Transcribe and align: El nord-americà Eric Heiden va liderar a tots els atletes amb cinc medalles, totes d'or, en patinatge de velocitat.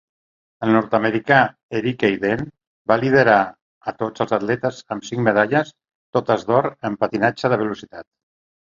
El 0.67 0.71
nord-americà 0.75 1.37
Eric 1.81 2.05
Heiden 2.09 2.41
va 2.93 2.99
liderar 3.03 3.37
a 3.93 3.95
tots 4.03 4.27
els 4.27 4.35
atletes 4.41 4.83
amb 4.97 5.09
cinc 5.13 5.25
medalles, 5.31 5.71
totes 6.19 6.49
d'or, 6.51 6.73
en 6.91 6.99
patinatge 7.07 7.55
de 7.57 7.67
velocitat. 7.67 8.13